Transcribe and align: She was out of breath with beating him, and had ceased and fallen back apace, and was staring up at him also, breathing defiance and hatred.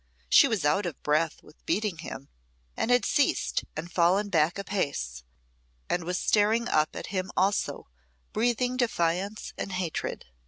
She 0.29 0.47
was 0.47 0.65
out 0.65 0.87
of 0.87 0.99
breath 1.03 1.43
with 1.43 1.63
beating 1.67 1.99
him, 1.99 2.29
and 2.75 2.89
had 2.89 3.05
ceased 3.05 3.65
and 3.77 3.91
fallen 3.91 4.29
back 4.29 4.57
apace, 4.57 5.23
and 5.91 6.05
was 6.05 6.17
staring 6.17 6.67
up 6.67 6.95
at 6.95 7.07
him 7.13 7.29
also, 7.37 7.87
breathing 8.33 8.77
defiance 8.77 9.53
and 9.59 9.73
hatred. 9.73 10.25